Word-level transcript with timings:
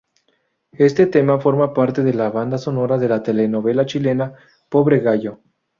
Este 0.79 1.05
tema 1.05 1.39
forma 1.39 1.75
parte 1.75 2.01
de 2.01 2.15
la 2.15 2.31
banda 2.31 2.57
sonora 2.57 2.97
de 2.97 3.07
la 3.07 3.21
telenovela 3.21 3.85
chilena 3.85 4.33
"Pobre 4.67 4.99
gallo". 4.99 5.41